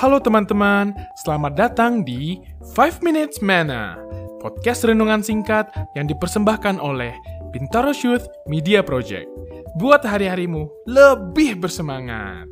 Halo 0.00 0.16
teman-teman, 0.16 0.96
selamat 1.20 1.60
datang 1.60 2.00
di 2.00 2.40
5 2.72 3.04
Minutes 3.04 3.44
Mana, 3.44 4.00
podcast 4.40 4.88
renungan 4.88 5.20
singkat 5.20 5.68
yang 5.92 6.08
dipersembahkan 6.08 6.80
oleh 6.80 7.12
Bintaro 7.52 7.92
Youth 7.92 8.24
Media 8.48 8.80
Project. 8.80 9.28
Buat 9.76 10.08
hari-harimu 10.08 10.88
lebih 10.88 11.60
bersemangat. 11.60 12.48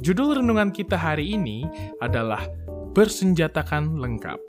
Judul 0.00 0.40
renungan 0.40 0.72
kita 0.72 0.96
hari 0.96 1.36
ini 1.36 1.68
adalah 2.00 2.40
Bersenjatakan 2.96 4.00
Lengkap. 4.00 4.40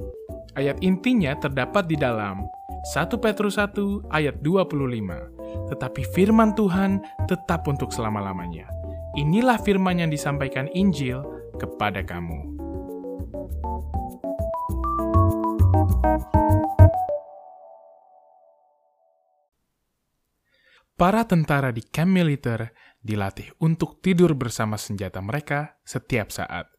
Ayat 0.55 0.79
intinya 0.79 1.35
terdapat 1.35 1.91
di 1.91 1.99
dalam 1.99 2.39
1 2.95 3.19
Petrus 3.19 3.59
1 3.59 4.15
ayat 4.15 4.39
25. 4.39 5.75
Tetapi 5.75 6.01
firman 6.15 6.55
Tuhan 6.55 7.03
tetap 7.27 7.67
untuk 7.67 7.91
selama-lamanya. 7.91 8.71
Inilah 9.19 9.59
firman 9.59 9.99
yang 9.99 10.07
disampaikan 10.07 10.71
Injil 10.71 11.32
kepada 11.57 12.01
kamu. 12.05 12.53
Para 20.93 21.25
tentara 21.27 21.73
di 21.73 21.81
camp 21.83 22.15
militer 22.15 22.71
dilatih 23.01 23.51
untuk 23.59 23.99
tidur 23.99 24.37
bersama 24.37 24.79
senjata 24.79 25.19
mereka 25.19 25.75
setiap 25.83 26.29
saat, 26.31 26.69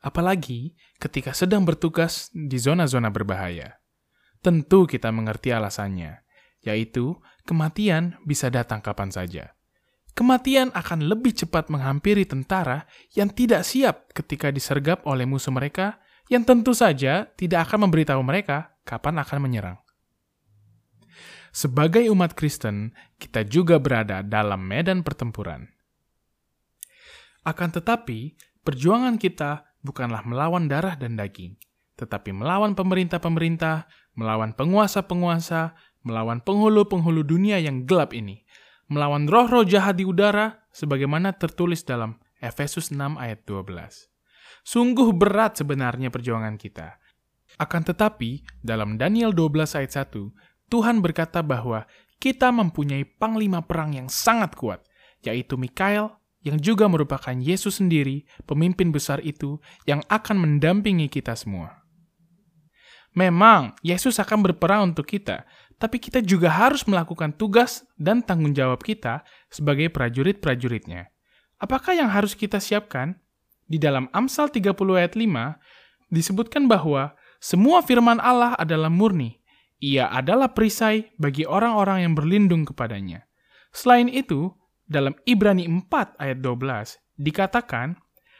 apalagi 0.00 0.78
ketika 0.96 1.34
sedang 1.34 1.66
bertugas 1.66 2.30
di 2.32 2.56
zona-zona 2.56 3.10
berbahaya. 3.12 3.76
Tentu 4.38 4.86
kita 4.86 5.10
mengerti 5.10 5.50
alasannya, 5.50 6.22
yaitu 6.62 7.18
kematian 7.44 8.16
bisa 8.22 8.46
datang 8.48 8.78
kapan 8.78 9.10
saja 9.10 9.57
kematian 10.18 10.74
akan 10.74 11.06
lebih 11.06 11.30
cepat 11.30 11.70
menghampiri 11.70 12.26
tentara 12.26 12.90
yang 13.14 13.30
tidak 13.30 13.62
siap 13.62 14.10
ketika 14.10 14.50
disergap 14.50 15.06
oleh 15.06 15.22
musuh 15.22 15.54
mereka 15.54 16.02
yang 16.26 16.42
tentu 16.42 16.74
saja 16.74 17.30
tidak 17.38 17.70
akan 17.70 17.86
memberitahu 17.86 18.18
mereka 18.26 18.74
kapan 18.82 19.22
akan 19.22 19.38
menyerang. 19.46 19.78
Sebagai 21.54 22.02
umat 22.10 22.34
Kristen, 22.34 22.90
kita 23.22 23.46
juga 23.46 23.78
berada 23.78 24.26
dalam 24.26 24.58
medan 24.58 25.06
pertempuran. 25.06 25.70
Akan 27.46 27.70
tetapi, 27.72 28.34
perjuangan 28.66 29.16
kita 29.16 29.64
bukanlah 29.80 30.26
melawan 30.26 30.68
darah 30.68 30.98
dan 30.98 31.16
daging, 31.16 31.56
tetapi 31.96 32.34
melawan 32.34 32.76
pemerintah-pemerintah, 32.76 33.88
melawan 34.18 34.52
penguasa-penguasa, 34.52 35.72
melawan 36.04 36.44
penghulu-penghulu 36.44 37.24
dunia 37.24 37.56
yang 37.56 37.88
gelap 37.88 38.12
ini, 38.12 38.44
melawan 38.88 39.28
roh-roh 39.28 39.64
jahat 39.64 40.00
di 40.00 40.04
udara, 40.08 40.64
sebagaimana 40.72 41.36
tertulis 41.36 41.84
dalam 41.84 42.16
Efesus 42.40 42.90
6 42.90 43.20
ayat 43.20 43.44
12. 43.44 44.08
Sungguh 44.64 45.12
berat 45.16 45.60
sebenarnya 45.60 46.12
perjuangan 46.12 46.56
kita. 46.60 47.00
Akan 47.56 47.84
tetapi, 47.84 48.44
dalam 48.60 49.00
Daniel 49.00 49.32
12 49.32 49.76
ayat 49.76 50.08
1, 50.12 50.32
Tuhan 50.68 51.00
berkata 51.00 51.40
bahwa 51.40 51.88
kita 52.20 52.52
mempunyai 52.52 53.06
panglima 53.06 53.64
perang 53.64 53.96
yang 53.96 54.08
sangat 54.12 54.52
kuat, 54.58 54.84
yaitu 55.24 55.56
Mikael, 55.56 56.18
yang 56.44 56.60
juga 56.60 56.86
merupakan 56.86 57.34
Yesus 57.34 57.82
sendiri, 57.82 58.28
pemimpin 58.46 58.94
besar 58.94 59.18
itu, 59.24 59.58
yang 59.88 60.04
akan 60.06 60.38
mendampingi 60.38 61.10
kita 61.10 61.34
semua. 61.34 61.82
Memang, 63.16 63.74
Yesus 63.82 64.22
akan 64.22 64.46
berperang 64.46 64.94
untuk 64.94 65.08
kita, 65.08 65.42
tapi 65.78 66.02
kita 66.02 66.18
juga 66.18 66.50
harus 66.50 66.82
melakukan 66.84 67.30
tugas 67.38 67.86
dan 67.94 68.18
tanggung 68.20 68.50
jawab 68.50 68.82
kita 68.82 69.22
sebagai 69.46 69.86
prajurit-prajuritnya. 69.94 71.06
Apakah 71.62 71.94
yang 71.94 72.10
harus 72.10 72.34
kita 72.34 72.58
siapkan? 72.58 73.18
Di 73.70 73.78
dalam 73.78 74.10
Amsal 74.10 74.50
30 74.50 74.74
ayat 74.98 75.14
5, 75.14 76.10
disebutkan 76.10 76.66
bahwa 76.66 77.14
semua 77.38 77.78
firman 77.86 78.18
Allah 78.18 78.58
adalah 78.58 78.90
murni. 78.90 79.38
Ia 79.78 80.10
adalah 80.10 80.50
perisai 80.50 81.14
bagi 81.14 81.46
orang-orang 81.46 82.02
yang 82.02 82.14
berlindung 82.18 82.66
kepadanya. 82.66 83.30
Selain 83.70 84.10
itu, 84.10 84.50
dalam 84.90 85.14
Ibrani 85.22 85.70
4 85.70 86.18
ayat 86.18 86.38
12, 86.42 86.98
dikatakan, 87.22 87.94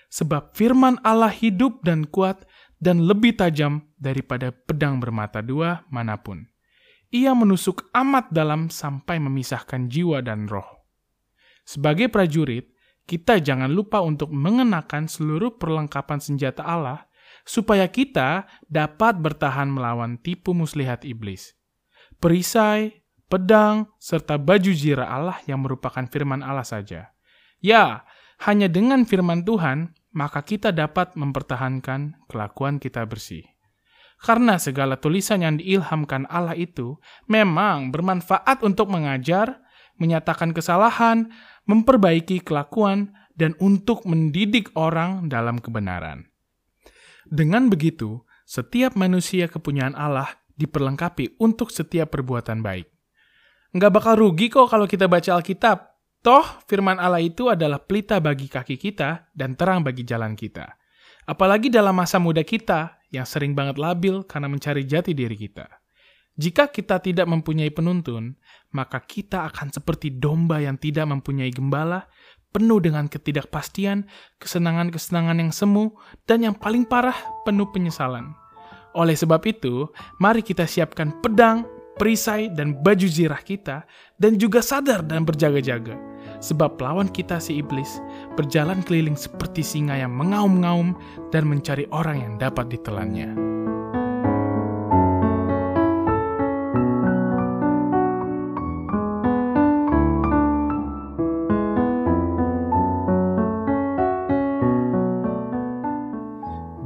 Sebab 0.08 0.56
firman 0.56 0.96
Allah 1.04 1.30
hidup 1.30 1.84
dan 1.84 2.08
kuat 2.08 2.48
dan 2.80 3.04
lebih 3.04 3.36
tajam 3.36 3.84
daripada 4.00 4.50
pedang 4.50 4.98
bermata 5.04 5.44
dua 5.44 5.84
mana 5.92 6.16
pun 6.16 6.48
ia 7.08 7.32
menusuk 7.32 7.88
amat 7.96 8.28
dalam 8.32 8.68
sampai 8.68 9.16
memisahkan 9.20 9.88
jiwa 9.88 10.20
dan 10.20 10.48
roh. 10.48 10.66
Sebagai 11.64 12.08
prajurit, 12.08 12.72
kita 13.08 13.40
jangan 13.40 13.72
lupa 13.72 14.04
untuk 14.04 14.28
mengenakan 14.28 15.08
seluruh 15.08 15.56
perlengkapan 15.56 16.20
senjata 16.20 16.64
Allah 16.64 17.08
supaya 17.48 17.88
kita 17.88 18.44
dapat 18.68 19.16
bertahan 19.16 19.72
melawan 19.72 20.20
tipu 20.20 20.52
muslihat 20.52 21.08
iblis. 21.08 21.56
Perisai, 22.20 23.04
pedang, 23.32 23.88
serta 23.96 24.36
baju 24.36 24.72
zirah 24.72 25.08
Allah 25.08 25.38
yang 25.48 25.64
merupakan 25.64 26.04
firman 26.04 26.44
Allah 26.44 26.64
saja. 26.64 27.12
Ya, 27.64 28.04
hanya 28.44 28.68
dengan 28.68 29.08
firman 29.08 29.48
Tuhan, 29.48 29.96
maka 30.12 30.44
kita 30.44 30.72
dapat 30.72 31.16
mempertahankan 31.16 32.28
kelakuan 32.28 32.76
kita 32.76 33.04
bersih. 33.08 33.44
Karena 34.18 34.58
segala 34.58 34.98
tulisan 34.98 35.46
yang 35.46 35.62
diilhamkan 35.62 36.26
Allah 36.26 36.58
itu 36.58 36.98
memang 37.30 37.94
bermanfaat 37.94 38.66
untuk 38.66 38.90
mengajar, 38.90 39.62
menyatakan 39.98 40.50
kesalahan, 40.50 41.30
memperbaiki 41.70 42.42
kelakuan, 42.42 43.14
dan 43.38 43.54
untuk 43.62 44.02
mendidik 44.02 44.74
orang 44.74 45.30
dalam 45.30 45.62
kebenaran. 45.62 46.26
Dengan 47.30 47.70
begitu, 47.70 48.26
setiap 48.42 48.98
manusia 48.98 49.46
kepunyaan 49.46 49.94
Allah 49.94 50.34
diperlengkapi 50.58 51.38
untuk 51.38 51.70
setiap 51.70 52.10
perbuatan 52.10 52.58
baik. 52.64 52.90
Nggak 53.78 53.92
bakal 53.94 54.14
rugi 54.18 54.50
kok 54.50 54.66
kalau 54.66 54.90
kita 54.90 55.06
baca 55.06 55.38
Alkitab. 55.38 55.78
Toh, 56.18 56.42
firman 56.66 56.98
Allah 56.98 57.22
itu 57.22 57.46
adalah 57.46 57.78
pelita 57.78 58.18
bagi 58.18 58.50
kaki 58.50 58.74
kita 58.74 59.30
dan 59.30 59.54
terang 59.54 59.86
bagi 59.86 60.02
jalan 60.02 60.34
kita. 60.34 60.66
Apalagi 61.28 61.68
dalam 61.68 61.92
masa 61.92 62.16
muda 62.16 62.40
kita 62.40 63.04
yang 63.12 63.28
sering 63.28 63.52
banget 63.52 63.76
labil 63.76 64.24
karena 64.24 64.48
mencari 64.48 64.88
jati 64.88 65.12
diri 65.12 65.36
kita. 65.36 65.68
Jika 66.40 66.72
kita 66.72 67.04
tidak 67.04 67.28
mempunyai 67.28 67.68
penuntun, 67.68 68.32
maka 68.72 69.04
kita 69.04 69.44
akan 69.52 69.68
seperti 69.68 70.16
domba 70.16 70.64
yang 70.64 70.80
tidak 70.80 71.04
mempunyai 71.04 71.52
gembala, 71.52 72.08
penuh 72.48 72.80
dengan 72.80 73.12
ketidakpastian, 73.12 74.08
kesenangan-kesenangan 74.40 75.36
yang 75.36 75.52
semu, 75.52 75.92
dan 76.24 76.48
yang 76.48 76.56
paling 76.56 76.88
parah, 76.88 77.18
penuh 77.44 77.68
penyesalan. 77.76 78.32
Oleh 78.96 79.12
sebab 79.12 79.44
itu, 79.44 79.84
mari 80.16 80.40
kita 80.40 80.64
siapkan 80.64 81.12
pedang, 81.20 81.68
perisai, 82.00 82.48
dan 82.56 82.72
baju 82.80 83.04
zirah 83.04 83.44
kita, 83.44 83.84
dan 84.16 84.40
juga 84.40 84.64
sadar 84.64 85.04
dan 85.04 85.28
berjaga-jaga 85.28 86.07
sebab 86.38 86.78
lawan 86.78 87.10
kita 87.10 87.42
si 87.42 87.58
iblis 87.58 87.98
berjalan 88.38 88.82
keliling 88.84 89.18
seperti 89.18 89.64
singa 89.64 89.98
yang 89.98 90.14
mengaum-ngaum 90.14 90.94
dan 91.34 91.46
mencari 91.46 91.86
orang 91.90 92.22
yang 92.22 92.34
dapat 92.38 92.70
ditelannya. 92.70 93.48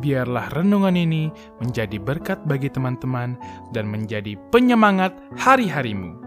biarlah 0.02 0.50
renungan 0.52 0.98
ini 0.98 1.30
menjadi 1.62 1.96
berkat 2.02 2.42
bagi 2.44 2.66
teman-teman 2.68 3.38
dan 3.70 3.86
menjadi 3.86 4.34
penyemangat 4.50 5.14
hari-harimu. 5.38 6.21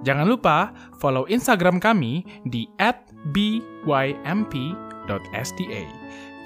Jangan 0.00 0.26
lupa 0.28 0.72
follow 0.96 1.28
Instagram 1.28 1.76
kami 1.80 2.24
di 2.48 2.64
@bymp.sda. 3.32 4.24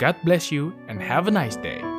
God 0.03 0.17
bless 0.27 0.51
you 0.51 0.75
and 0.91 0.99
have 0.99 1.31
a 1.31 1.35
nice 1.35 1.55
day. 1.55 1.94